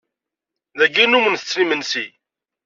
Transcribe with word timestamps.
Dagi 0.77 0.99
i 1.03 1.05
nnumen 1.05 1.35
tetttten 1.39 1.61
imensi. 1.63 2.05